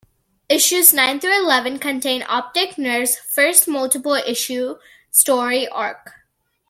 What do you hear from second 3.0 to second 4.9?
first multiple issue